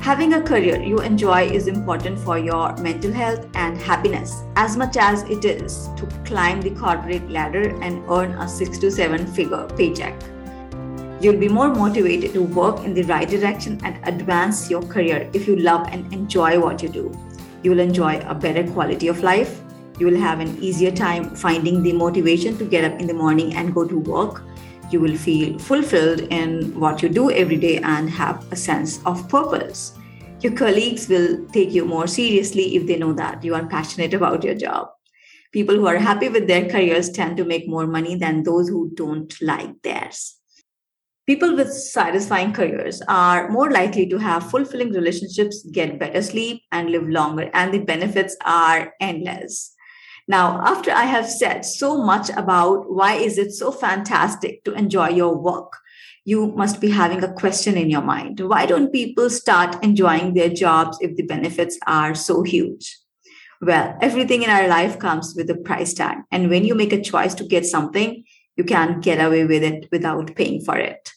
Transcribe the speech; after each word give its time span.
Having 0.00 0.32
a 0.32 0.40
career 0.40 0.80
you 0.80 1.00
enjoy 1.00 1.42
is 1.42 1.66
important 1.66 2.18
for 2.18 2.38
your 2.38 2.74
mental 2.78 3.12
health 3.12 3.46
and 3.52 3.76
happiness 3.76 4.44
as 4.56 4.74
much 4.74 4.96
as 4.96 5.24
it 5.24 5.44
is 5.44 5.90
to 5.98 6.06
climb 6.24 6.62
the 6.62 6.70
corporate 6.70 7.30
ladder 7.30 7.78
and 7.82 8.02
earn 8.10 8.32
a 8.36 8.48
six 8.48 8.78
to 8.78 8.90
seven 8.90 9.26
figure 9.26 9.68
paycheck. 9.76 10.18
You'll 11.20 11.36
be 11.36 11.50
more 11.50 11.68
motivated 11.68 12.32
to 12.32 12.42
work 12.42 12.80
in 12.80 12.94
the 12.94 13.02
right 13.02 13.28
direction 13.28 13.78
and 13.84 14.00
advance 14.08 14.70
your 14.70 14.82
career 14.82 15.28
if 15.34 15.46
you 15.46 15.56
love 15.56 15.86
and 15.90 16.10
enjoy 16.14 16.58
what 16.58 16.82
you 16.82 16.88
do. 16.88 17.12
You 17.62 17.72
will 17.72 17.80
enjoy 17.80 18.20
a 18.20 18.34
better 18.34 18.66
quality 18.72 19.08
of 19.08 19.22
life. 19.22 19.60
You 19.98 20.06
will 20.06 20.18
have 20.18 20.40
an 20.40 20.56
easier 20.62 20.92
time 20.92 21.36
finding 21.36 21.82
the 21.82 21.92
motivation 21.92 22.56
to 22.56 22.64
get 22.64 22.90
up 22.90 22.98
in 22.98 23.06
the 23.06 23.12
morning 23.12 23.54
and 23.54 23.74
go 23.74 23.86
to 23.86 23.98
work 23.98 24.42
you 24.92 25.00
will 25.00 25.16
feel 25.16 25.58
fulfilled 25.58 26.20
in 26.30 26.78
what 26.78 27.02
you 27.02 27.08
do 27.08 27.30
every 27.30 27.56
day 27.56 27.78
and 27.78 28.10
have 28.10 28.50
a 28.52 28.56
sense 28.56 29.00
of 29.06 29.28
purpose. 29.28 29.92
Your 30.40 30.52
colleagues 30.52 31.08
will 31.08 31.46
take 31.48 31.72
you 31.72 31.84
more 31.84 32.06
seriously 32.06 32.76
if 32.76 32.86
they 32.86 32.96
know 32.98 33.12
that 33.12 33.44
you 33.44 33.54
are 33.54 33.66
passionate 33.66 34.14
about 34.14 34.42
your 34.42 34.54
job. 34.54 34.88
People 35.52 35.74
who 35.74 35.86
are 35.86 35.98
happy 35.98 36.28
with 36.28 36.46
their 36.46 36.68
careers 36.68 37.10
tend 37.10 37.36
to 37.36 37.44
make 37.44 37.68
more 37.68 37.86
money 37.86 38.14
than 38.14 38.42
those 38.42 38.68
who 38.68 38.90
don't 38.94 39.34
like 39.42 39.82
theirs. 39.82 40.36
People 41.26 41.54
with 41.54 41.72
satisfying 41.72 42.52
careers 42.52 43.02
are 43.06 43.48
more 43.50 43.70
likely 43.70 44.06
to 44.08 44.18
have 44.18 44.50
fulfilling 44.50 44.92
relationships, 44.92 45.64
get 45.70 45.98
better 45.98 46.22
sleep, 46.22 46.62
and 46.72 46.90
live 46.90 47.08
longer, 47.08 47.50
and 47.52 47.72
the 47.72 47.78
benefits 47.78 48.36
are 48.44 48.94
endless. 49.00 49.74
Now, 50.30 50.60
after 50.64 50.92
I 50.92 51.06
have 51.06 51.28
said 51.28 51.64
so 51.64 52.00
much 52.04 52.30
about 52.30 52.88
why 52.88 53.14
is 53.14 53.36
it 53.36 53.50
so 53.50 53.72
fantastic 53.72 54.62
to 54.62 54.72
enjoy 54.74 55.08
your 55.08 55.36
work, 55.36 55.72
you 56.24 56.52
must 56.52 56.80
be 56.80 56.88
having 56.88 57.24
a 57.24 57.32
question 57.32 57.76
in 57.76 57.90
your 57.90 58.02
mind. 58.02 58.38
Why 58.38 58.64
don't 58.64 58.92
people 58.92 59.28
start 59.28 59.82
enjoying 59.82 60.34
their 60.34 60.48
jobs 60.48 60.98
if 61.00 61.16
the 61.16 61.24
benefits 61.24 61.76
are 61.88 62.14
so 62.14 62.44
huge? 62.44 62.96
Well, 63.60 63.98
everything 64.00 64.44
in 64.44 64.50
our 64.50 64.68
life 64.68 65.00
comes 65.00 65.34
with 65.34 65.50
a 65.50 65.56
price 65.56 65.94
tag. 65.94 66.18
And 66.30 66.48
when 66.48 66.64
you 66.64 66.76
make 66.76 66.92
a 66.92 67.02
choice 67.02 67.34
to 67.34 67.44
get 67.44 67.66
something, 67.66 68.22
you 68.56 68.62
can't 68.62 69.02
get 69.02 69.18
away 69.18 69.46
with 69.46 69.64
it 69.64 69.88
without 69.90 70.36
paying 70.36 70.60
for 70.60 70.78
it. 70.78 71.10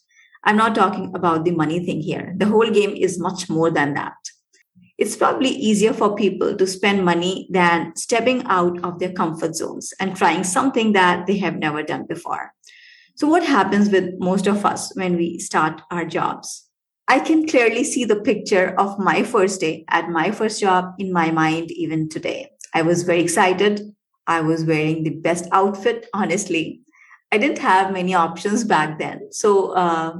I'm 0.44 0.58
not 0.58 0.74
talking 0.74 1.14
about 1.14 1.46
the 1.46 1.52
money 1.52 1.86
thing 1.86 2.02
here. 2.02 2.34
The 2.36 2.48
whole 2.48 2.72
game 2.72 2.96
is 2.96 3.20
much 3.20 3.48
more 3.48 3.70
than 3.70 3.94
that 3.94 4.16
it's 5.04 5.18
probably 5.18 5.50
easier 5.50 5.92
for 5.92 6.16
people 6.16 6.56
to 6.56 6.66
spend 6.66 7.04
money 7.04 7.46
than 7.52 7.94
stepping 7.98 8.42
out 8.46 8.82
of 8.86 9.00
their 9.00 9.12
comfort 9.12 9.54
zones 9.54 9.94
and 10.00 10.16
trying 10.16 10.46
something 10.46 10.94
that 10.94 11.28
they 11.28 11.38
have 11.38 11.58
never 11.58 11.84
done 11.84 12.06
before. 12.08 12.54
So, 13.16 13.28
what 13.28 13.44
happens 13.44 13.90
with 13.90 14.18
most 14.20 14.48
of 14.48 14.66
us 14.66 14.96
when 14.96 15.18
we 15.18 15.40
start 15.40 15.82
our 15.92 16.06
jobs? 16.06 16.70
I 17.10 17.20
can 17.20 17.46
clearly 17.46 17.84
see 17.84 18.06
the 18.06 18.22
picture 18.22 18.74
of 18.80 18.98
my 18.98 19.24
first 19.24 19.60
day 19.60 19.84
at 19.90 20.08
my 20.08 20.32
first 20.32 20.62
job 20.62 20.94
in 20.98 21.12
my 21.12 21.32
mind 21.32 21.70
even 21.72 22.08
today. 22.08 22.52
I 22.74 22.82
was 22.82 23.04
very 23.04 23.20
excited. 23.22 23.82
I 24.26 24.40
was 24.40 24.64
wearing 24.64 25.04
the 25.04 25.18
best 25.28 25.50
outfit, 25.52 26.08
honestly. 26.14 26.80
I 27.30 27.38
didn't 27.40 27.60
have 27.60 27.92
many 27.92 28.14
options 28.14 28.64
back 28.64 29.00
then. 29.00 29.34
So, 29.34 29.72
uh, 29.72 30.14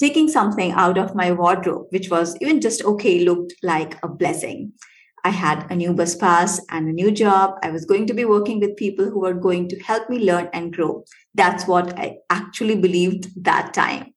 taking 0.00 0.28
something 0.28 0.72
out 0.72 0.96
of 0.96 1.14
my 1.14 1.30
wardrobe, 1.30 1.86
which 1.90 2.10
was 2.10 2.36
even 2.40 2.60
just 2.60 2.82
okay, 2.82 3.20
looked 3.20 3.54
like 3.62 3.98
a 4.02 4.08
blessing. 4.08 4.72
I 5.24 5.28
had 5.28 5.70
a 5.70 5.76
new 5.76 5.92
bus 5.92 6.16
pass 6.16 6.60
and 6.70 6.88
a 6.88 6.92
new 6.92 7.10
job. 7.10 7.56
I 7.62 7.70
was 7.70 7.84
going 7.84 8.06
to 8.06 8.14
be 8.14 8.24
working 8.24 8.58
with 8.58 8.76
people 8.76 9.04
who 9.04 9.20
were 9.20 9.34
going 9.34 9.68
to 9.68 9.78
help 9.80 10.08
me 10.08 10.18
learn 10.20 10.48
and 10.54 10.72
grow. 10.72 11.04
That's 11.34 11.66
what 11.66 11.98
I 11.98 12.16
actually 12.30 12.76
believed 12.76 13.44
that 13.44 13.74
time. 13.74 14.14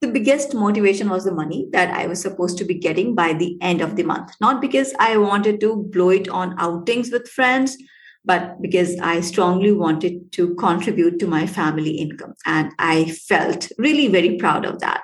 The 0.00 0.08
biggest 0.08 0.54
motivation 0.54 1.10
was 1.10 1.24
the 1.24 1.34
money 1.34 1.68
that 1.72 1.90
I 1.94 2.06
was 2.06 2.20
supposed 2.20 2.58
to 2.58 2.64
be 2.64 2.74
getting 2.74 3.14
by 3.14 3.32
the 3.32 3.56
end 3.60 3.80
of 3.80 3.96
the 3.96 4.02
month, 4.04 4.32
not 4.40 4.60
because 4.60 4.94
I 4.98 5.16
wanted 5.16 5.60
to 5.60 5.88
blow 5.92 6.10
it 6.10 6.28
on 6.28 6.54
outings 6.58 7.10
with 7.10 7.28
friends 7.28 7.76
but 8.24 8.60
because 8.62 8.98
I 9.00 9.20
strongly 9.20 9.72
wanted 9.72 10.32
to 10.32 10.54
contribute 10.54 11.18
to 11.18 11.26
my 11.26 11.46
family 11.46 11.92
income. 11.92 12.34
And 12.46 12.72
I 12.78 13.06
felt 13.06 13.70
really 13.78 14.08
very 14.08 14.36
proud 14.36 14.64
of 14.64 14.78
that. 14.80 15.02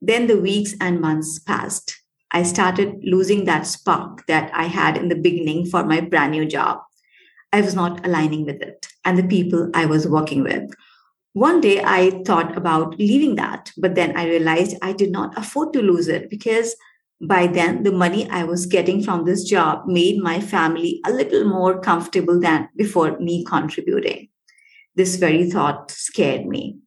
Then 0.00 0.26
the 0.26 0.38
weeks 0.38 0.74
and 0.80 1.00
months 1.00 1.38
passed. 1.38 2.00
I 2.30 2.42
started 2.42 2.96
losing 3.02 3.44
that 3.44 3.66
spark 3.66 4.26
that 4.26 4.50
I 4.52 4.64
had 4.64 4.96
in 4.96 5.08
the 5.08 5.14
beginning 5.14 5.66
for 5.66 5.84
my 5.84 6.00
brand 6.00 6.32
new 6.32 6.44
job. 6.44 6.80
I 7.52 7.60
was 7.60 7.74
not 7.74 8.04
aligning 8.04 8.44
with 8.44 8.60
it 8.60 8.88
and 9.04 9.16
the 9.16 9.22
people 9.22 9.70
I 9.72 9.86
was 9.86 10.08
working 10.08 10.42
with. 10.42 10.74
One 11.32 11.60
day 11.60 11.82
I 11.82 12.22
thought 12.24 12.56
about 12.56 12.98
leaving 12.98 13.36
that, 13.36 13.72
but 13.76 13.94
then 13.94 14.16
I 14.16 14.26
realized 14.26 14.76
I 14.82 14.92
did 14.92 15.10
not 15.10 15.36
afford 15.38 15.72
to 15.72 15.82
lose 15.82 16.08
it 16.08 16.28
because 16.28 16.76
by 17.20 17.46
then 17.46 17.82
the 17.84 17.92
money 17.92 18.28
i 18.30 18.42
was 18.42 18.66
getting 18.66 19.02
from 19.02 19.24
this 19.24 19.44
job 19.44 19.86
made 19.86 20.18
my 20.18 20.40
family 20.40 21.00
a 21.06 21.12
little 21.12 21.44
more 21.44 21.80
comfortable 21.80 22.40
than 22.40 22.68
before 22.76 23.18
me 23.18 23.44
contributing. 23.44 24.28
This 24.96 25.16
very 25.16 25.50
thought 25.50 25.90
scared 25.90 26.46
me. 26.46 26.78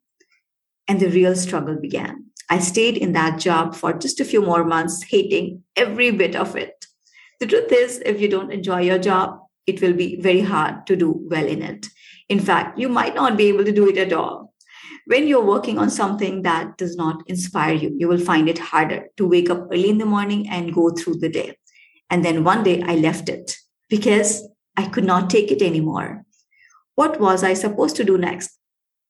And 0.88 1.00
the 1.00 1.10
real 1.10 1.36
struggle 1.36 1.76
began. 1.76 2.26
I 2.50 2.60
stayed 2.60 2.98
in 2.98 3.12
that 3.14 3.40
job 3.40 3.76
for 3.76 3.92
just 3.92 4.22
a 4.22 4.26
few 4.26 4.42
more 4.42 4.64
months 4.64 5.04
hating 5.04 5.64
every 5.76 6.12
bit 6.12 6.36
of 6.36 6.56
it. 6.56 6.86
The 7.42 7.48
truth 7.48 7.72
is 7.72 8.02
if 8.06 8.22
you 8.22 8.30
don't 8.30 8.52
enjoy 8.52 8.82
your 8.82 9.00
job 9.00 9.40
it 9.66 9.82
will 9.82 9.94
be 9.94 10.22
very 10.22 10.42
hard 10.42 10.88
to 10.88 10.96
do 10.96 11.12
well 11.30 11.46
in 11.46 11.62
it. 11.62 11.88
In 12.30 12.40
fact 12.40 12.80
you 12.80 12.88
might 12.88 13.16
not 13.16 13.38
be 13.38 13.48
able 13.48 13.66
to 13.66 13.72
do 13.72 13.90
it 13.90 13.98
at 13.98 14.14
all 14.14 14.47
when 15.08 15.26
you're 15.26 15.44
working 15.44 15.80
on 15.80 15.90
something 15.90 16.42
that 16.42 16.78
does 16.78 16.98
not 16.98 17.24
inspire 17.28 17.74
you, 17.74 17.96
you 17.98 18.10
will 18.10 18.20
find 18.20 18.50
it 18.50 18.60
harder 18.60 19.08
to 19.16 19.28
wake 19.28 19.50
up 19.50 19.68
early 19.72 19.90
in 19.90 19.98
the 19.98 20.06
morning 20.06 20.50
and 20.50 20.74
go 20.74 20.90
through 20.90 21.16
the 21.16 21.30
day. 21.30 21.58
And 22.10 22.26
then 22.26 22.44
one 22.44 22.64
day 22.64 22.84
I 22.86 22.96
left 22.96 23.30
it 23.30 23.56
because 23.90 24.48
I 24.76 24.88
could 24.88 25.06
not 25.06 25.30
take 25.30 25.50
it 25.50 25.62
anymore. 25.62 26.26
What 26.96 27.22
was 27.22 27.42
I 27.42 27.54
supposed 27.54 27.96
to 27.96 28.04
do 28.04 28.18
next? 28.18 28.52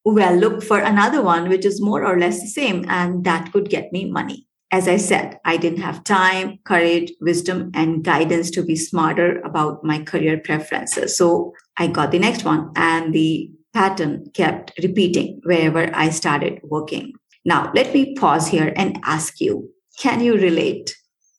Well, 0.06 0.35
look 0.35 0.63
for 0.63 0.80
another 0.80 1.22
one 1.24 1.50
which 1.50 1.66
is 1.66 1.81
more 1.81 2.06
or 2.06 2.19
less 2.19 2.41
the 2.41 2.47
same, 2.47 2.85
and 2.88 3.24
that 3.24 3.52
could 3.52 3.69
get 3.69 3.91
me 3.91 4.06
money. 4.06 4.46
As 4.72 4.88
I 4.88 4.97
said, 4.97 5.40
I 5.46 5.58
didn't 5.58 5.81
have 5.81 6.03
time, 6.03 6.59
courage, 6.64 7.12
wisdom, 7.22 7.72
and 7.74 8.03
guidance 8.03 8.52
to 8.52 8.64
be 8.64 8.75
smarter 8.75 9.41
about 9.41 9.84
my 9.84 10.03
career 10.03 10.38
preferences. 10.38 11.18
So 11.18 11.53
I 11.78 11.88
got 11.88 12.12
the 12.12 12.19
next 12.19 12.46
one, 12.46 12.72
and 12.75 13.14
the 13.14 13.52
pattern 13.78 14.26
kept 14.34 14.72
repeating 14.82 15.40
wherever 15.44 15.96
I 15.96 16.10
started 16.10 16.60
working. 16.64 17.14
Now, 17.46 17.72
let 17.76 17.94
me 17.94 18.16
pause 18.16 18.48
here 18.48 18.74
and 18.76 19.00
ask 19.04 19.40
you 19.40 19.70
can 20.00 20.20
you 20.22 20.34
relate? 20.34 20.96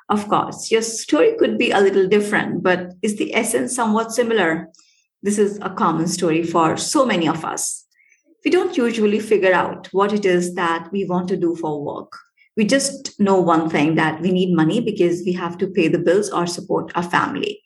Of 0.09 0.29
course, 0.29 0.71
your 0.71 0.83
story 0.83 1.35
could 1.39 1.59
be 1.59 1.71
a 1.73 1.81
little 1.81 2.07
different, 2.07 2.63
but 2.63 2.93
is 3.03 3.17
the 3.17 3.35
essence 3.35 3.75
somewhat 3.75 4.13
similar? 4.13 4.69
This 5.23 5.39
is 5.39 5.59
a 5.63 5.71
common 5.71 6.07
story 6.07 6.45
for 6.45 6.77
so 6.77 7.05
many 7.05 7.29
of 7.29 7.45
us. 7.45 7.85
We 8.45 8.53
don't 8.53 8.77
usually 8.77 9.21
figure 9.21 9.53
out 9.53 9.89
what 9.93 10.13
it 10.13 10.25
is 10.25 10.55
that 10.55 10.89
we 10.93 11.05
want 11.05 11.29
to 11.29 11.37
do 11.37 11.57
for 11.57 11.85
work. 11.85 12.13
We 12.57 12.65
just 12.65 13.19
know 13.21 13.41
one 13.41 13.69
thing 13.69 13.97
that 13.97 14.21
we 14.21 14.31
need 14.31 14.55
money 14.55 14.81
because 14.81 15.23
we 15.27 15.33
have 15.33 15.59
to 15.59 15.67
pay 15.67 15.89
the 15.89 16.05
bills 16.07 16.31
or 16.31 16.47
support 16.47 16.93
our 16.95 17.03
family 17.03 17.61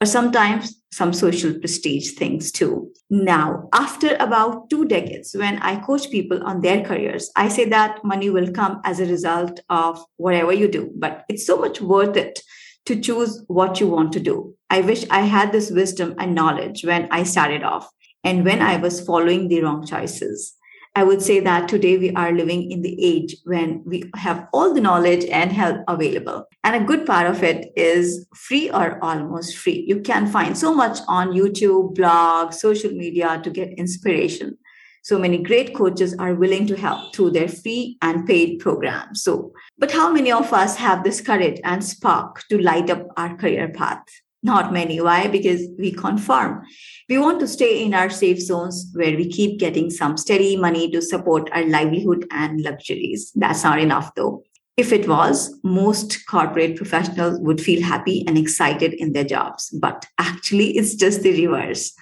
or 0.00 0.06
sometimes 0.06 0.79
some 0.92 1.12
social 1.12 1.54
prestige 1.54 2.12
things 2.12 2.50
too. 2.50 2.92
Now, 3.10 3.68
after 3.72 4.16
about 4.16 4.70
two 4.70 4.86
decades, 4.86 5.34
when 5.34 5.58
I 5.58 5.76
coach 5.76 6.10
people 6.10 6.42
on 6.44 6.60
their 6.60 6.82
careers, 6.82 7.30
I 7.36 7.48
say 7.48 7.64
that 7.66 8.04
money 8.04 8.30
will 8.30 8.50
come 8.52 8.80
as 8.84 9.00
a 9.00 9.06
result 9.06 9.60
of 9.68 10.04
whatever 10.16 10.52
you 10.52 10.68
do, 10.68 10.90
but 10.96 11.24
it's 11.28 11.46
so 11.46 11.56
much 11.56 11.80
worth 11.80 12.16
it 12.16 12.40
to 12.86 13.00
choose 13.00 13.44
what 13.46 13.80
you 13.80 13.88
want 13.88 14.12
to 14.12 14.20
do. 14.20 14.54
I 14.68 14.80
wish 14.80 15.04
I 15.10 15.22
had 15.22 15.52
this 15.52 15.70
wisdom 15.70 16.14
and 16.18 16.34
knowledge 16.34 16.84
when 16.84 17.08
I 17.10 17.22
started 17.22 17.62
off 17.62 17.88
and 18.24 18.44
when 18.44 18.62
I 18.62 18.76
was 18.76 19.04
following 19.04 19.48
the 19.48 19.62
wrong 19.62 19.86
choices. 19.86 20.54
I 20.96 21.04
would 21.04 21.22
say 21.22 21.38
that 21.40 21.68
today 21.68 21.98
we 21.98 22.10
are 22.14 22.32
living 22.32 22.70
in 22.70 22.82
the 22.82 22.96
age 23.02 23.36
when 23.44 23.82
we 23.86 24.10
have 24.16 24.48
all 24.52 24.74
the 24.74 24.80
knowledge 24.80 25.24
and 25.26 25.52
help 25.52 25.78
available. 25.86 26.46
And 26.64 26.74
a 26.74 26.84
good 26.84 27.06
part 27.06 27.28
of 27.28 27.44
it 27.44 27.72
is 27.76 28.26
free 28.34 28.70
or 28.70 29.02
almost 29.02 29.56
free. 29.56 29.84
You 29.86 30.00
can 30.00 30.26
find 30.26 30.58
so 30.58 30.74
much 30.74 30.98
on 31.06 31.28
YouTube, 31.28 31.94
blog, 31.94 32.52
social 32.52 32.90
media 32.90 33.40
to 33.44 33.50
get 33.50 33.78
inspiration. 33.78 34.58
So 35.02 35.18
many 35.18 35.38
great 35.38 35.74
coaches 35.74 36.14
are 36.18 36.34
willing 36.34 36.66
to 36.66 36.76
help 36.76 37.14
through 37.14 37.30
their 37.30 37.48
free 37.48 37.96
and 38.02 38.26
paid 38.26 38.58
programs. 38.58 39.22
So, 39.22 39.52
but 39.78 39.92
how 39.92 40.12
many 40.12 40.30
of 40.32 40.52
us 40.52 40.76
have 40.76 41.04
this 41.04 41.20
courage 41.20 41.60
and 41.64 41.82
spark 41.82 42.46
to 42.48 42.60
light 42.60 42.90
up 42.90 43.06
our 43.16 43.34
career 43.36 43.68
path? 43.68 44.04
Not 44.42 44.72
many. 44.72 45.00
Why? 45.00 45.26
Because 45.28 45.68
we 45.78 45.92
conform. 45.92 46.62
We 47.08 47.18
want 47.18 47.40
to 47.40 47.48
stay 47.48 47.84
in 47.84 47.92
our 47.92 48.08
safe 48.08 48.40
zones 48.40 48.90
where 48.94 49.14
we 49.14 49.28
keep 49.28 49.58
getting 49.58 49.90
some 49.90 50.16
steady 50.16 50.56
money 50.56 50.90
to 50.92 51.02
support 51.02 51.50
our 51.52 51.64
livelihood 51.66 52.26
and 52.30 52.62
luxuries. 52.62 53.32
That's 53.34 53.64
not 53.64 53.78
enough 53.78 54.14
though. 54.14 54.42
If 54.78 54.92
it 54.92 55.06
was, 55.06 55.54
most 55.62 56.26
corporate 56.26 56.76
professionals 56.76 57.38
would 57.40 57.60
feel 57.60 57.82
happy 57.82 58.24
and 58.26 58.38
excited 58.38 58.94
in 58.94 59.12
their 59.12 59.24
jobs. 59.24 59.68
But 59.78 60.06
actually, 60.16 60.70
it's 60.78 60.94
just 60.94 61.20
the 61.22 61.32
reverse. 61.32 61.92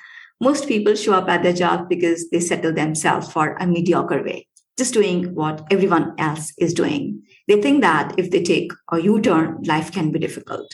Most 0.41 0.69
people 0.69 0.95
show 0.95 1.15
up 1.15 1.29
at 1.29 1.43
their 1.43 1.53
job 1.53 1.89
because 1.89 2.31
they 2.31 2.39
settle 2.39 2.73
themselves 2.73 3.33
for 3.33 3.55
a 3.55 3.67
mediocre 3.67 4.23
way, 4.23 4.47
just 4.77 4.95
doing 4.95 5.35
what 5.35 5.67
everyone 5.73 6.15
else 6.19 6.53
is 6.57 6.73
doing. 6.73 7.21
They 7.49 7.61
think 7.61 7.81
that 7.81 8.15
if 8.17 8.31
they 8.31 8.45
take 8.45 8.71
a 8.93 9.01
U 9.01 9.21
turn, 9.21 9.61
life 9.65 9.91
can 9.91 10.13
be 10.13 10.21
difficult. 10.21 10.73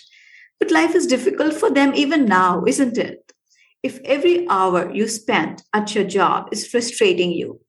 But 0.65 0.71
life 0.71 0.95
is 0.95 1.07
difficult 1.07 1.53
for 1.53 1.69
them 1.69 1.93
even 1.95 2.25
now, 2.25 2.65
isn't 2.67 2.97
it? 2.97 3.31
If 3.83 4.01
every 4.03 4.49
hour 4.49 4.91
you 4.91 5.09
spend 5.09 5.63
at 5.75 5.95
your 5.95 6.05
job 6.05 6.49
is 6.53 6.67
frustrating 6.67 7.33
you 7.33 7.61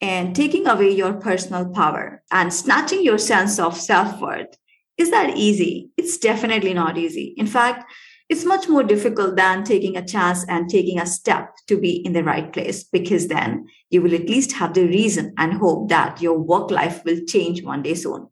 and 0.00 0.32
taking 0.32 0.68
away 0.68 0.90
your 0.90 1.14
personal 1.14 1.68
power 1.70 2.22
and 2.30 2.54
snatching 2.54 3.02
your 3.02 3.18
sense 3.18 3.58
of 3.58 3.76
self 3.76 4.20
worth, 4.20 4.56
is 4.96 5.10
that 5.10 5.36
easy? 5.36 5.90
It's 5.96 6.18
definitely 6.18 6.72
not 6.72 6.96
easy. 6.96 7.34
In 7.36 7.48
fact, 7.48 7.90
it's 8.28 8.44
much 8.44 8.68
more 8.68 8.84
difficult 8.84 9.34
than 9.34 9.64
taking 9.64 9.96
a 9.96 10.06
chance 10.06 10.44
and 10.48 10.70
taking 10.70 11.00
a 11.00 11.06
step 11.06 11.52
to 11.66 11.76
be 11.76 11.96
in 11.96 12.12
the 12.12 12.22
right 12.22 12.52
place 12.52 12.84
because 12.84 13.26
then 13.26 13.66
you 13.90 14.00
will 14.02 14.14
at 14.14 14.28
least 14.28 14.52
have 14.52 14.72
the 14.72 14.86
reason 14.86 15.34
and 15.36 15.54
hope 15.54 15.88
that 15.88 16.22
your 16.22 16.38
work 16.38 16.70
life 16.70 17.04
will 17.04 17.18
change 17.26 17.64
one 17.64 17.82
day 17.82 17.94
soon. 17.94 18.28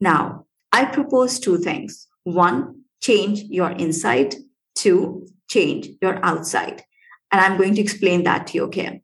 Now, 0.00 0.46
I 0.72 0.86
propose 0.86 1.38
two 1.38 1.58
things. 1.58 2.06
One, 2.22 2.83
change 3.06 3.44
your 3.60 3.70
inside. 3.72 4.34
to 4.76 5.26
change 5.48 5.88
your 6.02 6.18
outside. 6.24 6.82
And 7.30 7.40
I'm 7.40 7.56
going 7.56 7.74
to 7.76 7.80
explain 7.80 8.24
that 8.24 8.48
to 8.48 8.58
you, 8.58 8.64
okay? 8.64 9.02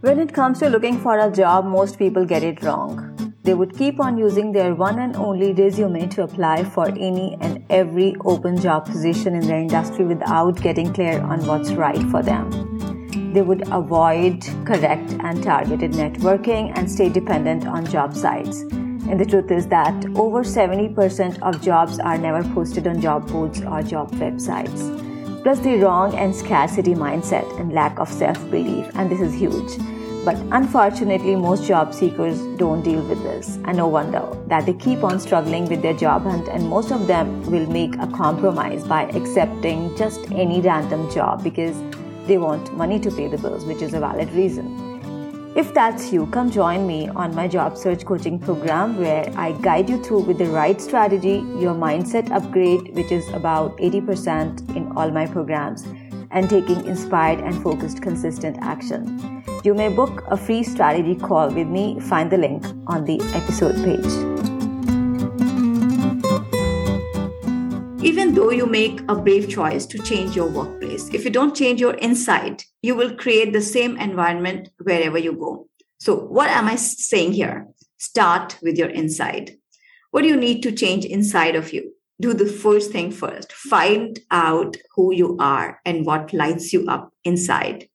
When 0.00 0.18
it 0.18 0.32
comes 0.32 0.58
to 0.60 0.68
looking 0.68 0.98
for 0.98 1.18
a 1.18 1.30
job, 1.30 1.66
most 1.66 1.98
people 1.98 2.24
get 2.24 2.42
it 2.42 2.62
wrong. 2.62 3.32
They 3.42 3.54
would 3.54 3.76
keep 3.76 4.00
on 4.00 4.18
using 4.18 4.52
their 4.52 4.74
one 4.74 4.98
and 4.98 5.16
only 5.16 5.52
resume 5.52 6.08
to 6.08 6.22
apply 6.22 6.64
for 6.64 6.88
any 6.88 7.36
and 7.40 7.64
every 7.70 8.16
open 8.24 8.60
job 8.60 8.86
position 8.86 9.34
in 9.34 9.46
their 9.46 9.60
industry 9.60 10.04
without 10.04 10.60
getting 10.60 10.92
clear 10.92 11.20
on 11.20 11.46
what's 11.46 11.72
right 11.72 12.02
for 12.10 12.22
them. 12.22 12.50
They 13.32 13.42
would 13.42 13.68
avoid 13.68 14.42
correct 14.64 15.16
and 15.20 15.42
targeted 15.42 15.92
networking 15.92 16.72
and 16.76 16.90
stay 16.90 17.08
dependent 17.08 17.66
on 17.66 17.86
job 17.86 18.14
sites. 18.14 18.64
And 19.10 19.20
the 19.20 19.26
truth 19.26 19.50
is 19.50 19.66
that 19.66 20.06
over 20.16 20.42
70% 20.42 21.42
of 21.42 21.60
jobs 21.60 21.98
are 21.98 22.16
never 22.16 22.42
posted 22.54 22.86
on 22.86 23.00
job 23.00 23.30
boards 23.30 23.60
or 23.60 23.82
job 23.82 24.10
websites. 24.12 25.42
Plus, 25.42 25.58
the 25.60 25.76
wrong 25.76 26.14
and 26.16 26.34
scarcity 26.34 26.94
mindset 26.94 27.60
and 27.60 27.72
lack 27.72 27.98
of 27.98 28.08
self 28.08 28.38
belief, 28.50 28.86
and 28.94 29.10
this 29.10 29.20
is 29.20 29.34
huge 29.34 29.78
but 30.24 30.36
unfortunately, 30.52 31.34
most 31.34 31.64
job 31.64 31.94
seekers 31.94 32.40
don't 32.58 32.82
deal 32.82 33.00
with 33.00 33.22
this, 33.22 33.56
and 33.64 33.78
no 33.78 33.88
wonder 33.88 34.22
that 34.48 34.66
they 34.66 34.74
keep 34.74 35.02
on 35.02 35.18
struggling 35.18 35.66
with 35.66 35.80
their 35.80 35.94
job 35.94 36.24
hunt, 36.24 36.46
and 36.48 36.68
most 36.68 36.92
of 36.92 37.06
them 37.06 37.40
will 37.50 37.66
make 37.66 37.96
a 37.96 38.06
compromise 38.06 38.84
by 38.84 39.04
accepting 39.04 39.96
just 39.96 40.20
any 40.32 40.60
random 40.60 41.10
job 41.10 41.42
because 41.42 41.82
they 42.26 42.36
want 42.36 42.70
money 42.76 43.00
to 43.00 43.10
pay 43.10 43.28
the 43.28 43.38
bills, 43.38 43.64
which 43.64 43.80
is 43.80 43.94
a 43.94 44.00
valid 44.00 44.30
reason. 44.32 44.89
If 45.56 45.74
that's 45.74 46.12
you, 46.12 46.26
come 46.26 46.48
join 46.48 46.86
me 46.86 47.08
on 47.08 47.34
my 47.34 47.48
job 47.48 47.76
search 47.76 48.04
coaching 48.04 48.38
program 48.38 48.98
where 48.98 49.28
I 49.36 49.50
guide 49.50 49.90
you 49.90 50.00
through 50.02 50.20
with 50.20 50.38
the 50.38 50.46
right 50.46 50.80
strategy 50.80 51.44
your 51.58 51.74
mindset 51.74 52.30
upgrade, 52.30 52.94
which 52.94 53.10
is 53.10 53.28
about 53.30 53.76
80% 53.78 54.76
in 54.76 54.92
all 54.96 55.10
my 55.10 55.26
programs 55.26 55.84
and 56.30 56.48
taking 56.48 56.86
inspired 56.86 57.40
and 57.40 57.60
focused 57.64 58.00
consistent 58.00 58.58
action. 58.60 59.42
You 59.64 59.74
may 59.74 59.88
book 59.88 60.22
a 60.28 60.36
free 60.36 60.62
strategy 60.62 61.16
call 61.16 61.50
with 61.50 61.66
me. 61.66 61.98
Find 61.98 62.30
the 62.30 62.38
link 62.38 62.64
on 62.86 63.04
the 63.04 63.20
episode 63.34 63.74
page. 63.84 64.39
Though 68.40 68.50
you 68.50 68.64
make 68.64 69.02
a 69.06 69.14
brave 69.14 69.50
choice 69.50 69.84
to 69.84 69.98
change 69.98 70.34
your 70.34 70.48
workplace, 70.48 71.10
if 71.12 71.24
you 71.24 71.30
don't 71.30 71.54
change 71.54 71.78
your 71.78 71.92
inside, 71.94 72.62
you 72.80 72.94
will 72.94 73.14
create 73.14 73.52
the 73.52 73.60
same 73.60 73.98
environment 73.98 74.70
wherever 74.82 75.18
you 75.18 75.32
go. 75.32 75.68
So, 75.98 76.16
what 76.16 76.48
am 76.48 76.66
I 76.66 76.76
saying 76.76 77.34
here? 77.34 77.66
Start 77.98 78.56
with 78.62 78.78
your 78.78 78.88
inside. 78.88 79.58
What 80.10 80.22
do 80.22 80.28
you 80.28 80.38
need 80.38 80.62
to 80.62 80.72
change 80.72 81.04
inside 81.04 81.54
of 81.54 81.74
you? 81.74 81.92
do 82.20 82.34
the 82.34 82.44
first 82.44 82.90
thing 82.92 83.10
first 83.10 83.50
find 83.50 84.18
out 84.30 84.76
who 84.94 85.10
you 85.10 85.38
are 85.40 85.80
and 85.86 86.04
what 86.04 86.34
lights 86.34 86.70
you 86.70 86.86
up 86.86 87.10
inside 87.24 87.88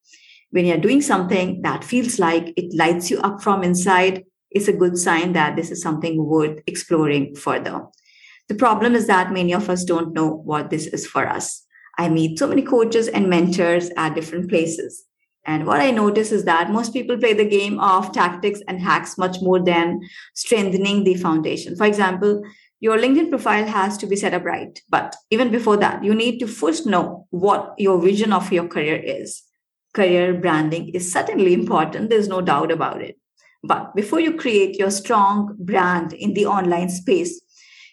when 0.49 0.65
you're 0.65 0.85
doing 0.85 0.99
something 0.99 1.61
that 1.61 1.83
feels 1.83 2.17
like 2.17 2.51
it 2.57 2.73
lights 2.75 3.11
you 3.11 3.19
up 3.19 3.39
from 3.43 3.61
inside 3.61 4.23
it's 4.49 4.67
a 4.67 4.73
good 4.73 4.97
sign 4.97 5.33
that 5.33 5.55
this 5.55 5.69
is 5.69 5.79
something 5.79 6.25
worth 6.25 6.59
exploring 6.65 7.35
further 7.35 7.85
the 8.47 8.55
problem 8.55 8.95
is 8.95 9.07
that 9.07 9.31
many 9.31 9.53
of 9.53 9.69
us 9.69 9.83
don't 9.83 10.13
know 10.13 10.29
what 10.29 10.69
this 10.69 10.87
is 10.87 11.05
for 11.07 11.27
us 11.27 11.65
i 11.97 12.09
meet 12.09 12.37
so 12.39 12.47
many 12.47 12.61
coaches 12.61 13.07
and 13.07 13.29
mentors 13.29 13.89
at 13.97 14.15
different 14.15 14.49
places 14.49 15.05
and 15.47 15.67
what 15.67 15.79
I 15.79 15.91
notice 15.91 16.31
is 16.31 16.45
that 16.45 16.71
most 16.71 16.91
people 16.91 17.17
play 17.17 17.33
the 17.33 17.47
game 17.47 17.79
of 17.79 18.11
tactics 18.11 18.61
and 18.67 18.81
hacks 18.81 19.17
much 19.17 19.37
more 19.41 19.63
than 19.63 20.01
strengthening 20.33 21.03
the 21.03 21.13
foundation. 21.15 21.75
For 21.75 21.85
example, 21.85 22.41
your 22.79 22.97
LinkedIn 22.97 23.29
profile 23.29 23.65
has 23.65 23.97
to 23.99 24.07
be 24.07 24.15
set 24.15 24.33
up 24.33 24.43
right. 24.43 24.79
But 24.89 25.15
even 25.29 25.51
before 25.51 25.77
that, 25.77 26.03
you 26.03 26.15
need 26.15 26.39
to 26.39 26.47
first 26.47 26.85
know 26.85 27.27
what 27.29 27.75
your 27.77 28.01
vision 28.01 28.33
of 28.33 28.51
your 28.51 28.67
career 28.67 28.95
is. 28.95 29.43
Career 29.93 30.33
branding 30.33 30.89
is 30.89 31.11
certainly 31.11 31.53
important, 31.53 32.09
there's 32.09 32.27
no 32.27 32.41
doubt 32.41 32.71
about 32.71 33.01
it. 33.01 33.17
But 33.63 33.95
before 33.95 34.19
you 34.19 34.35
create 34.35 34.77
your 34.77 34.91
strong 34.91 35.55
brand 35.57 36.11
in 36.13 36.33
the 36.33 36.45
online 36.45 36.89
space, 36.89 37.41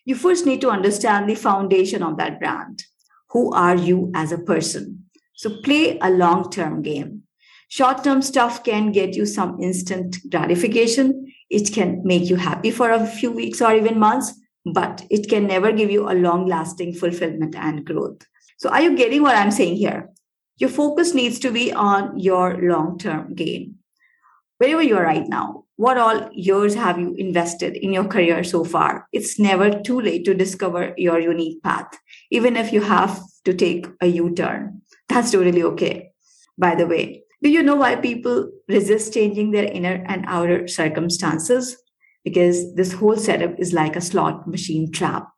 you 0.04 0.14
first 0.14 0.46
need 0.46 0.60
to 0.60 0.70
understand 0.70 1.28
the 1.28 1.34
foundation 1.34 2.02
of 2.02 2.16
that 2.16 2.40
brand. 2.40 2.84
Who 3.30 3.52
are 3.52 3.76
you 3.76 4.10
as 4.14 4.32
a 4.32 4.38
person? 4.38 5.04
So 5.34 5.60
play 5.62 5.98
a 6.00 6.10
long 6.10 6.50
term 6.50 6.82
game. 6.82 7.22
Short 7.68 8.04
term 8.04 8.20
stuff 8.22 8.62
can 8.64 8.92
get 8.92 9.14
you 9.14 9.24
some 9.26 9.60
instant 9.60 10.18
gratification. 10.30 11.32
It 11.50 11.72
can 11.72 12.02
make 12.04 12.28
you 12.28 12.36
happy 12.36 12.70
for 12.70 12.90
a 12.90 13.06
few 13.06 13.32
weeks 13.32 13.62
or 13.62 13.74
even 13.74 13.98
months 13.98 14.34
but 14.64 15.04
it 15.10 15.28
can 15.28 15.46
never 15.46 15.72
give 15.72 15.90
you 15.90 16.08
a 16.08 16.14
long 16.14 16.46
lasting 16.46 16.94
fulfillment 16.94 17.54
and 17.56 17.84
growth. 17.84 18.22
So, 18.58 18.70
are 18.70 18.82
you 18.82 18.96
getting 18.96 19.22
what 19.22 19.36
I'm 19.36 19.50
saying 19.50 19.76
here? 19.76 20.10
Your 20.58 20.70
focus 20.70 21.14
needs 21.14 21.38
to 21.40 21.50
be 21.50 21.72
on 21.72 22.18
your 22.18 22.56
long 22.62 22.98
term 22.98 23.34
gain. 23.34 23.76
Wherever 24.58 24.82
you 24.82 24.96
are 24.96 25.02
right 25.02 25.26
now, 25.26 25.61
what 25.76 25.96
all 25.96 26.28
years 26.32 26.74
have 26.74 26.98
you 26.98 27.14
invested 27.14 27.76
in 27.76 27.92
your 27.92 28.04
career 28.04 28.44
so 28.44 28.64
far? 28.64 29.08
It's 29.12 29.38
never 29.38 29.70
too 29.70 30.00
late 30.00 30.24
to 30.26 30.34
discover 30.34 30.94
your 30.96 31.18
unique 31.18 31.62
path, 31.62 31.98
even 32.30 32.56
if 32.56 32.72
you 32.72 32.82
have 32.82 33.20
to 33.44 33.54
take 33.54 33.86
a 34.00 34.06
U 34.06 34.34
turn. 34.34 34.82
That's 35.08 35.30
totally 35.30 35.62
okay. 35.62 36.10
By 36.58 36.74
the 36.74 36.86
way, 36.86 37.24
do 37.42 37.50
you 37.50 37.62
know 37.62 37.76
why 37.76 37.96
people 37.96 38.50
resist 38.68 39.14
changing 39.14 39.50
their 39.50 39.64
inner 39.64 40.04
and 40.06 40.24
outer 40.28 40.68
circumstances? 40.68 41.76
because 42.24 42.74
this 42.74 42.92
whole 42.92 43.16
setup 43.16 43.58
is 43.58 43.72
like 43.72 43.96
a 43.96 44.00
slot 44.00 44.46
machine 44.46 44.90
trap. 44.90 45.28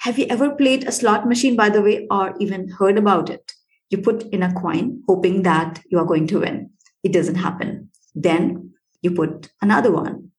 Have 0.00 0.18
you 0.18 0.26
ever 0.30 0.54
played 0.54 0.86
a 0.86 0.92
slot 0.92 1.28
machine, 1.28 1.56
by 1.56 1.68
the 1.68 1.82
way, 1.82 2.06
or 2.10 2.34
even 2.40 2.68
heard 2.68 2.96
about 2.96 3.28
it? 3.28 3.52
You 3.90 3.98
put 3.98 4.22
in 4.32 4.42
a 4.42 4.52
coin 4.54 5.02
hoping 5.06 5.42
that 5.42 5.82
you 5.90 5.98
are 5.98 6.06
going 6.06 6.26
to 6.28 6.40
win. 6.40 6.70
It 7.02 7.12
doesn't 7.12 7.34
happen. 7.34 7.90
Then 8.14 8.69
you 9.02 9.12
put 9.12 9.50
another 9.60 9.92
one. 9.92 10.30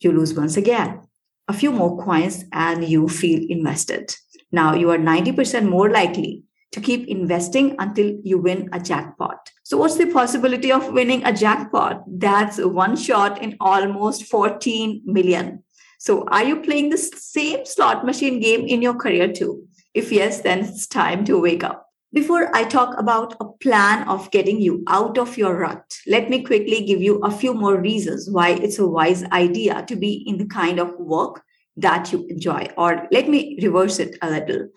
You 0.00 0.12
lose 0.12 0.34
once 0.34 0.56
again. 0.56 1.02
A 1.48 1.52
few 1.52 1.72
more 1.72 2.02
coins 2.02 2.44
and 2.52 2.84
you 2.84 3.08
feel 3.08 3.44
invested. 3.48 4.14
Now 4.50 4.74
you 4.74 4.90
are 4.90 4.98
90% 4.98 5.68
more 5.68 5.90
likely 5.90 6.44
to 6.72 6.80
keep 6.80 7.06
investing 7.06 7.76
until 7.78 8.18
you 8.24 8.38
win 8.38 8.68
a 8.72 8.80
jackpot. 8.80 9.50
So, 9.62 9.76
what's 9.76 9.96
the 9.96 10.06
possibility 10.06 10.72
of 10.72 10.92
winning 10.92 11.24
a 11.24 11.32
jackpot? 11.32 12.02
That's 12.06 12.58
one 12.58 12.96
shot 12.96 13.42
in 13.42 13.56
almost 13.60 14.24
14 14.24 15.02
million. 15.04 15.62
So, 15.98 16.26
are 16.28 16.44
you 16.44 16.60
playing 16.60 16.90
the 16.90 16.98
same 16.98 17.64
slot 17.64 18.04
machine 18.04 18.40
game 18.40 18.66
in 18.66 18.82
your 18.82 18.94
career 18.94 19.32
too? 19.32 19.66
If 19.94 20.10
yes, 20.10 20.40
then 20.40 20.60
it's 20.60 20.86
time 20.86 21.24
to 21.26 21.38
wake 21.38 21.62
up. 21.62 21.91
Before 22.14 22.54
I 22.54 22.64
talk 22.64 22.98
about 22.98 23.36
a 23.40 23.46
plan 23.46 24.06
of 24.06 24.30
getting 24.30 24.60
you 24.60 24.84
out 24.86 25.16
of 25.16 25.38
your 25.38 25.56
rut, 25.56 25.96
let 26.06 26.28
me 26.28 26.42
quickly 26.42 26.84
give 26.84 27.00
you 27.00 27.20
a 27.20 27.30
few 27.30 27.54
more 27.54 27.80
reasons 27.80 28.28
why 28.30 28.50
it's 28.50 28.78
a 28.78 28.86
wise 28.86 29.24
idea 29.32 29.82
to 29.88 29.96
be 29.96 30.22
in 30.26 30.36
the 30.36 30.44
kind 30.44 30.78
of 30.78 30.92
work 30.98 31.42
that 31.78 32.12
you 32.12 32.26
enjoy. 32.28 32.68
Or 32.76 33.08
let 33.10 33.30
me 33.30 33.58
reverse 33.62 33.98
it 33.98 34.18
a 34.20 34.28
little. 34.28 34.68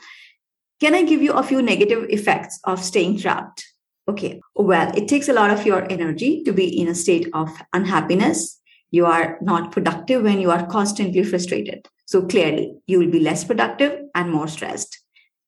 Can 0.79 0.95
I 0.95 1.03
give 1.03 1.21
you 1.21 1.33
a 1.33 1.43
few 1.43 1.61
negative 1.61 2.05
effects 2.09 2.57
of 2.63 2.81
staying 2.81 3.19
trapped? 3.19 3.65
Okay, 4.07 4.39
well, 4.55 4.95
it 4.95 5.09
takes 5.09 5.27
a 5.27 5.33
lot 5.33 5.49
of 5.49 5.65
your 5.65 5.91
energy 5.91 6.41
to 6.43 6.53
be 6.53 6.79
in 6.79 6.87
a 6.87 6.95
state 6.95 7.27
of 7.33 7.49
unhappiness. 7.73 8.61
You 8.91 9.07
are 9.07 9.39
not 9.41 9.73
productive 9.73 10.23
when 10.23 10.39
you 10.39 10.51
are 10.51 10.65
constantly 10.67 11.23
frustrated. 11.23 11.85
So 12.05 12.25
clearly, 12.25 12.75
you 12.87 12.99
will 12.99 13.11
be 13.11 13.19
less 13.19 13.43
productive 13.43 13.99
and 14.15 14.31
more 14.31 14.47
stressed. 14.47 15.04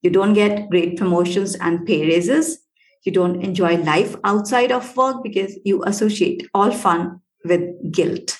You 0.08 0.14
don't 0.14 0.36
get 0.36 0.70
great 0.70 0.96
promotions 0.96 1.56
and 1.56 1.86
pay 1.86 2.08
raises. 2.08 2.60
You 3.04 3.12
don't 3.12 3.44
enjoy 3.44 3.76
life 3.76 4.16
outside 4.24 4.72
of 4.72 4.96
work 4.96 5.22
because 5.22 5.60
you 5.66 5.84
associate 5.84 6.48
all 6.54 6.72
fun 6.72 7.20
with 7.44 7.92
guilt. 7.92 8.38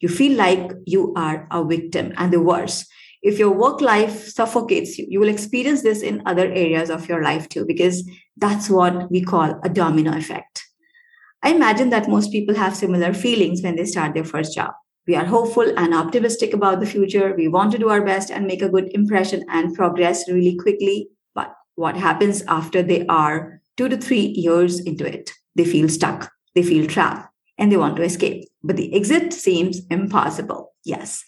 You 0.00 0.08
feel 0.08 0.36
like 0.36 0.72
you 0.86 1.12
are 1.14 1.46
a 1.52 1.64
victim. 1.64 2.12
And 2.16 2.32
the 2.32 2.40
worst, 2.40 2.90
if 3.22 3.38
your 3.38 3.52
work 3.52 3.80
life 3.80 4.26
suffocates 4.26 4.98
you, 4.98 5.06
you 5.08 5.20
will 5.20 5.28
experience 5.28 5.82
this 5.82 6.02
in 6.02 6.20
other 6.26 6.46
areas 6.46 6.90
of 6.90 7.08
your 7.08 7.22
life 7.22 7.48
too, 7.48 7.64
because 7.64 8.02
that's 8.36 8.68
what 8.68 9.08
we 9.08 9.22
call 9.22 9.60
a 9.62 9.68
domino 9.68 10.16
effect. 10.16 10.64
I 11.44 11.52
imagine 11.52 11.90
that 11.90 12.08
most 12.08 12.32
people 12.32 12.56
have 12.56 12.74
similar 12.74 13.14
feelings 13.14 13.62
when 13.62 13.76
they 13.76 13.84
start 13.84 14.14
their 14.14 14.24
first 14.24 14.52
job. 14.52 14.72
We 15.06 15.14
are 15.16 15.24
hopeful 15.24 15.70
and 15.76 15.94
optimistic 15.94 16.54
about 16.54 16.80
the 16.80 16.86
future. 16.86 17.34
We 17.36 17.48
want 17.48 17.72
to 17.72 17.78
do 17.78 17.90
our 17.90 18.02
best 18.02 18.30
and 18.30 18.46
make 18.46 18.62
a 18.62 18.70
good 18.70 18.90
impression 18.94 19.44
and 19.50 19.74
progress 19.74 20.28
really 20.30 20.56
quickly. 20.56 21.08
But 21.34 21.54
what 21.74 21.96
happens 21.96 22.42
after 22.48 22.82
they 22.82 23.06
are 23.06 23.60
two 23.76 23.88
to 23.88 23.98
three 23.98 24.26
years 24.26 24.80
into 24.80 25.06
it? 25.06 25.30
They 25.54 25.64
feel 25.64 25.88
stuck. 25.88 26.32
They 26.54 26.62
feel 26.62 26.86
trapped 26.86 27.28
and 27.58 27.70
they 27.70 27.76
want 27.76 27.96
to 27.96 28.02
escape. 28.02 28.48
But 28.62 28.76
the 28.76 28.94
exit 28.94 29.32
seems 29.32 29.82
impossible. 29.90 30.72
Yes. 30.84 31.22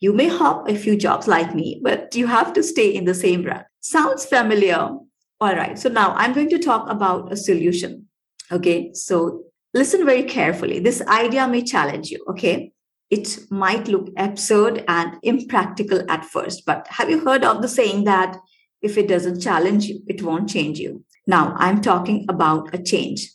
You 0.00 0.12
may 0.12 0.28
hop 0.28 0.68
a 0.68 0.76
few 0.76 0.96
jobs 0.96 1.26
like 1.26 1.54
me, 1.54 1.80
but 1.82 2.14
you 2.14 2.26
have 2.26 2.52
to 2.54 2.62
stay 2.62 2.92
in 2.92 3.04
the 3.04 3.14
same 3.14 3.44
rut. 3.44 3.66
Sounds 3.80 4.26
familiar? 4.26 4.76
All 5.40 5.56
right. 5.56 5.78
So 5.78 5.88
now 5.88 6.12
I'm 6.16 6.34
going 6.34 6.50
to 6.50 6.58
talk 6.58 6.90
about 6.90 7.32
a 7.32 7.36
solution. 7.36 8.08
Okay. 8.50 8.90
So 8.94 9.44
listen 9.72 10.04
very 10.04 10.24
carefully. 10.24 10.80
This 10.80 11.00
idea 11.02 11.48
may 11.48 11.62
challenge 11.62 12.10
you. 12.10 12.24
Okay. 12.28 12.72
It 13.12 13.40
might 13.50 13.88
look 13.88 14.08
absurd 14.16 14.84
and 14.88 15.18
impractical 15.22 16.02
at 16.10 16.24
first, 16.24 16.64
but 16.64 16.86
have 16.88 17.10
you 17.10 17.20
heard 17.20 17.44
of 17.44 17.60
the 17.60 17.68
saying 17.68 18.04
that 18.04 18.38
if 18.80 18.96
it 18.96 19.06
doesn't 19.06 19.42
challenge 19.42 19.84
you, 19.84 20.00
it 20.06 20.22
won't 20.22 20.48
change 20.48 20.78
you? 20.78 21.04
Now 21.26 21.54
I'm 21.58 21.82
talking 21.82 22.24
about 22.30 22.74
a 22.74 22.82
change, 22.82 23.30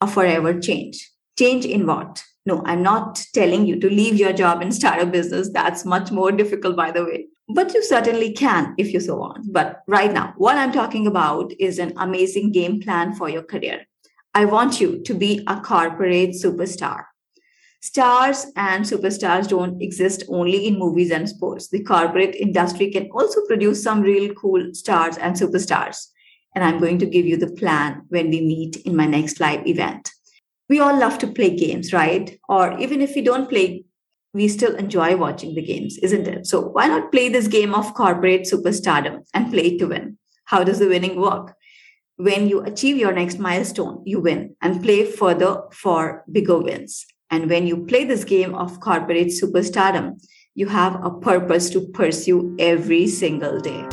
a 0.00 0.06
forever 0.06 0.60
change. 0.60 1.10
Change 1.36 1.64
in 1.66 1.84
what? 1.84 2.22
No, 2.46 2.62
I'm 2.64 2.84
not 2.84 3.20
telling 3.34 3.66
you 3.66 3.80
to 3.80 3.90
leave 3.90 4.14
your 4.14 4.32
job 4.32 4.62
and 4.62 4.72
start 4.72 5.02
a 5.02 5.06
business. 5.06 5.50
That's 5.52 5.84
much 5.84 6.12
more 6.12 6.30
difficult, 6.30 6.76
by 6.76 6.92
the 6.92 7.04
way. 7.04 7.26
But 7.48 7.74
you 7.74 7.82
certainly 7.82 8.32
can 8.34 8.76
if 8.78 8.92
you 8.92 9.00
so 9.00 9.16
want. 9.16 9.52
But 9.52 9.80
right 9.88 10.12
now, 10.12 10.32
what 10.36 10.56
I'm 10.56 10.70
talking 10.70 11.08
about 11.08 11.52
is 11.58 11.80
an 11.80 11.92
amazing 11.96 12.52
game 12.52 12.80
plan 12.80 13.16
for 13.16 13.28
your 13.28 13.42
career. 13.42 13.84
I 14.32 14.44
want 14.44 14.80
you 14.80 15.02
to 15.02 15.12
be 15.12 15.42
a 15.48 15.60
corporate 15.60 16.36
superstar. 16.40 17.06
Stars 17.80 18.46
and 18.56 18.84
superstars 18.84 19.48
don't 19.48 19.80
exist 19.80 20.24
only 20.28 20.66
in 20.66 20.78
movies 20.78 21.10
and 21.10 21.28
sports. 21.28 21.68
The 21.68 21.84
corporate 21.84 22.34
industry 22.34 22.90
can 22.90 23.08
also 23.12 23.44
produce 23.46 23.82
some 23.82 24.02
real 24.02 24.34
cool 24.34 24.74
stars 24.74 25.16
and 25.16 25.36
superstars. 25.36 26.06
And 26.54 26.64
I'm 26.64 26.80
going 26.80 26.98
to 26.98 27.06
give 27.06 27.24
you 27.24 27.36
the 27.36 27.52
plan 27.52 28.02
when 28.08 28.30
we 28.30 28.40
meet 28.40 28.76
in 28.78 28.96
my 28.96 29.06
next 29.06 29.38
live 29.38 29.66
event 29.66 30.10
we 30.68 30.80
all 30.80 30.98
love 30.98 31.18
to 31.18 31.26
play 31.26 31.56
games, 31.56 31.92
right? 31.92 32.38
Or 32.48 32.78
even 32.78 33.00
if 33.00 33.14
we 33.14 33.22
don't 33.22 33.48
play, 33.48 33.84
we 34.34 34.48
still 34.48 34.74
enjoy 34.76 35.16
watching 35.16 35.54
the 35.54 35.62
games, 35.62 35.98
isn't 35.98 36.28
it? 36.28 36.46
So 36.46 36.60
why 36.60 36.86
not 36.86 37.10
play 37.10 37.28
this 37.28 37.48
game 37.48 37.74
of 37.74 37.94
corporate 37.94 38.42
superstardom 38.42 39.20
and 39.32 39.50
play 39.50 39.78
to 39.78 39.86
win? 39.86 40.18
How 40.44 40.64
does 40.64 40.78
the 40.78 40.88
winning 40.88 41.18
work? 41.20 41.54
When 42.16 42.48
you 42.48 42.60
achieve 42.62 42.96
your 42.96 43.12
next 43.12 43.38
milestone, 43.38 44.02
you 44.04 44.20
win 44.20 44.56
and 44.60 44.82
play 44.82 45.06
further 45.06 45.62
for 45.72 46.24
bigger 46.30 46.58
wins. 46.58 47.06
And 47.30 47.50
when 47.50 47.66
you 47.66 47.84
play 47.84 48.04
this 48.04 48.24
game 48.24 48.54
of 48.54 48.80
corporate 48.80 49.28
superstardom, 49.28 50.22
you 50.54 50.66
have 50.66 51.02
a 51.04 51.10
purpose 51.10 51.68
to 51.70 51.86
pursue 51.88 52.56
every 52.58 53.06
single 53.06 53.60
day. 53.60 53.86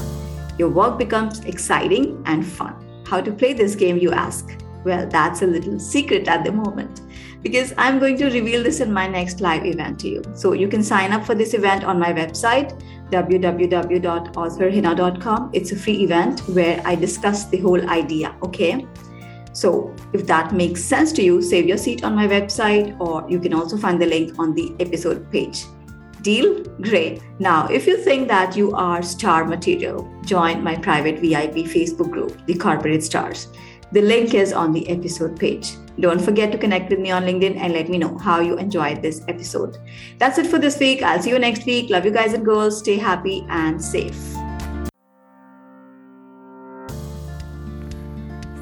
Your 0.58 0.70
work 0.70 0.98
becomes 0.98 1.44
exciting 1.46 2.22
and 2.26 2.46
fun. 2.46 2.76
How 3.06 3.22
to 3.22 3.32
play 3.32 3.54
this 3.54 3.76
game, 3.76 3.98
you 3.98 4.12
ask? 4.12 4.50
Well, 4.86 5.08
that's 5.08 5.42
a 5.42 5.48
little 5.48 5.80
secret 5.80 6.28
at 6.28 6.44
the 6.46 6.52
moment 6.52 7.02
because 7.42 7.74
I'm 7.78 7.98
going 8.00 8.18
to 8.18 8.26
reveal 8.26 8.62
this 8.64 8.80
in 8.80 8.94
my 8.94 9.08
next 9.08 9.42
live 9.42 9.66
event 9.66 10.00
to 10.00 10.10
you. 10.10 10.24
So 10.34 10.54
you 10.54 10.68
can 10.68 10.82
sign 10.82 11.12
up 11.12 11.24
for 11.26 11.36
this 11.36 11.54
event 11.54 11.84
on 11.84 12.00
my 12.00 12.12
website, 12.14 12.82
www.authorhina.com. 13.12 15.50
It's 15.54 15.72
a 15.72 15.76
free 15.76 16.04
event 16.04 16.40
where 16.50 16.82
I 16.86 16.96
discuss 16.96 17.46
the 17.46 17.58
whole 17.58 17.90
idea. 17.90 18.36
Okay. 18.44 18.88
So 19.56 19.96
if 20.12 20.28
that 20.28 20.54
makes 20.54 20.84
sense 20.84 21.14
to 21.14 21.24
you, 21.24 21.42
save 21.42 21.66
your 21.66 21.78
seat 21.78 22.04
on 22.04 22.14
my 22.14 22.28
website, 22.28 23.00
or 23.00 23.26
you 23.30 23.40
can 23.40 23.54
also 23.54 23.78
find 23.78 24.02
the 24.02 24.06
link 24.06 24.38
on 24.38 24.54
the 24.54 24.76
episode 24.82 25.32
page. 25.32 25.64
Deal? 26.22 26.62
Great. 26.82 27.22
Now, 27.40 27.68
if 27.68 27.88
you 27.88 27.98
think 27.98 28.28
that 28.28 28.58
you 28.58 28.74
are 28.74 29.02
star 29.02 29.46
material, 29.46 30.12
join 30.26 30.62
my 30.62 30.76
private 30.76 31.20
VIP 31.20 31.68
Facebook 31.72 32.12
group, 32.12 32.46
The 32.48 32.56
Corporate 32.56 33.04
Stars. 33.04 33.48
The 33.92 34.02
link 34.02 34.34
is 34.34 34.52
on 34.52 34.74
the 34.74 34.90
episode 34.90 35.40
page. 35.40 35.72
Don't 36.00 36.20
forget 36.20 36.52
to 36.52 36.58
connect 36.58 36.90
with 36.90 37.00
me 37.00 37.12
on 37.12 37.24
LinkedIn 37.24 37.56
and 37.56 37.72
let 37.72 37.88
me 37.88 37.98
know 37.98 38.18
how 38.18 38.42
you 38.42 38.58
enjoyed 38.58 39.02
this 39.02 39.22
episode. 39.30 39.78
That's 40.18 40.38
it 40.38 40.48
for 40.48 40.60
this 40.60 40.78
week. 40.80 41.02
I'll 41.02 41.22
see 41.22 41.30
you 41.30 41.40
next 41.40 41.66
week. 41.66 41.90
Love 41.90 42.04
you 42.04 42.12
guys 42.12 42.34
and 42.34 42.44
girls. 42.44 42.80
Stay 42.80 42.98
happy 42.98 43.46
and 43.48 43.82
safe. 43.82 44.36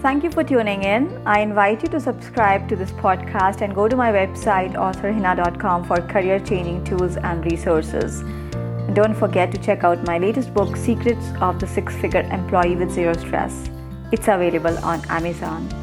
Thank 0.03 0.25
you 0.25 0.31
for 0.31 0.43
tuning 0.43 0.83
in. 0.83 1.21
I 1.25 1.39
invite 1.39 1.81
you 1.81 1.87
to 1.87 1.97
subscribe 1.97 2.67
to 2.67 2.75
this 2.75 2.91
podcast 2.91 3.61
and 3.61 3.73
go 3.73 3.87
to 3.87 3.95
my 3.95 4.11
website, 4.11 4.73
authorhina.com, 4.73 5.85
for 5.85 6.01
career 6.01 6.41
changing 6.41 6.83
tools 6.83 7.15
and 7.15 7.45
resources. 7.45 8.19
And 8.19 8.93
don't 8.93 9.15
forget 9.15 9.49
to 9.53 9.57
check 9.57 9.85
out 9.85 10.03
my 10.03 10.17
latest 10.17 10.53
book, 10.53 10.75
Secrets 10.75 11.31
of 11.39 11.57
the 11.61 11.67
Six 11.67 11.95
Figure 11.95 12.27
Employee 12.33 12.75
with 12.75 12.91
Zero 12.91 13.13
Stress. 13.13 13.69
It's 14.11 14.27
available 14.27 14.77
on 14.79 15.01
Amazon. 15.07 15.82